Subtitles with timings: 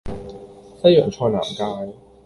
[0.81, 1.93] 西洋菜南街